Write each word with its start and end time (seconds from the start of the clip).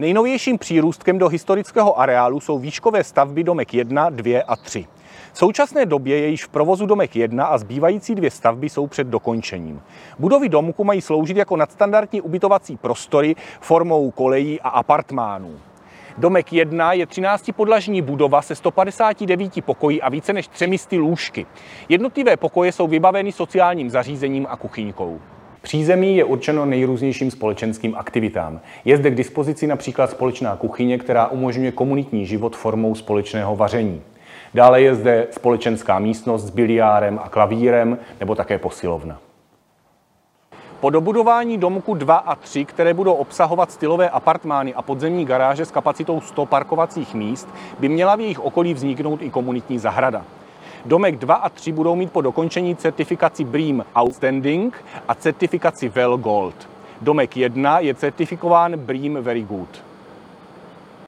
Nejnovějším 0.00 0.58
přírůstkem 0.58 1.18
do 1.18 1.28
historického 1.28 2.00
areálu 2.00 2.40
jsou 2.40 2.58
výškové 2.58 3.04
stavby 3.04 3.44
domek 3.44 3.74
1, 3.74 4.10
2 4.10 4.42
a 4.46 4.56
3. 4.56 4.86
V 5.32 5.38
současné 5.38 5.86
době 5.86 6.18
je 6.18 6.28
již 6.28 6.44
v 6.44 6.48
provozu 6.48 6.86
domek 6.86 7.16
1 7.16 7.46
a 7.46 7.58
zbývající 7.58 8.14
dvě 8.14 8.30
stavby 8.30 8.68
jsou 8.68 8.86
před 8.86 9.06
dokončením. 9.06 9.82
Budovy 10.18 10.48
domku 10.48 10.84
mají 10.84 11.00
sloužit 11.00 11.36
jako 11.36 11.56
nadstandardní 11.56 12.20
ubytovací 12.20 12.76
prostory 12.76 13.34
formou 13.60 14.10
kolejí 14.10 14.60
a 14.60 14.68
apartmánů. 14.68 15.60
Domek 16.18 16.52
1 16.52 16.92
je 16.92 17.06
13-podlažní 17.06 18.02
budova 18.02 18.42
se 18.42 18.54
159 18.54 19.64
pokoji 19.64 20.02
a 20.02 20.08
více 20.08 20.32
než 20.32 20.48
300 20.48 20.96
lůžky. 20.96 21.46
Jednotlivé 21.88 22.36
pokoje 22.36 22.72
jsou 22.72 22.86
vybaveny 22.86 23.32
sociálním 23.32 23.90
zařízením 23.90 24.46
a 24.50 24.56
kuchyňkou. 24.56 25.20
Přízemí 25.68 26.16
je 26.16 26.24
určeno 26.24 26.66
nejrůznějším 26.66 27.30
společenským 27.30 27.94
aktivitám. 27.96 28.60
Je 28.84 28.96
zde 28.96 29.10
k 29.10 29.14
dispozici 29.14 29.66
například 29.66 30.10
společná 30.10 30.56
kuchyně, 30.56 30.98
která 30.98 31.26
umožňuje 31.26 31.72
komunitní 31.72 32.26
život 32.26 32.56
formou 32.56 32.94
společného 32.94 33.56
vaření. 33.56 34.02
Dále 34.54 34.82
je 34.82 34.94
zde 34.94 35.26
společenská 35.30 35.98
místnost 35.98 36.44
s 36.44 36.50
biliárem 36.50 37.20
a 37.22 37.28
klavírem 37.28 37.98
nebo 38.20 38.34
také 38.34 38.58
posilovna. 38.58 39.18
Po 40.80 40.90
dobudování 40.90 41.58
domku 41.58 41.94
2 41.94 42.16
a 42.16 42.34
3, 42.34 42.64
které 42.64 42.94
budou 42.94 43.12
obsahovat 43.12 43.72
stylové 43.72 44.10
apartmány 44.10 44.74
a 44.74 44.82
podzemní 44.82 45.24
garáže 45.24 45.64
s 45.64 45.70
kapacitou 45.70 46.20
100 46.20 46.46
parkovacích 46.46 47.14
míst, 47.14 47.48
by 47.78 47.88
měla 47.88 48.16
v 48.16 48.20
jejich 48.20 48.40
okolí 48.40 48.74
vzniknout 48.74 49.22
i 49.22 49.30
komunitní 49.30 49.78
zahrada. 49.78 50.24
Domek 50.84 51.18
2 51.18 51.34
a 51.34 51.48
3 51.48 51.72
budou 51.72 51.96
mít 51.96 52.12
po 52.12 52.20
dokončení 52.20 52.76
certifikaci 52.76 53.44
BREEAM 53.44 53.84
Outstanding 53.96 54.84
a 55.08 55.14
certifikaci 55.14 55.88
Well 55.88 56.16
Gold. 56.16 56.68
Domek 57.00 57.36
1 57.36 57.80
je 57.80 57.94
certifikován 57.94 58.76
BREEAM 58.76 59.22
Very 59.22 59.42
Good. 59.42 59.68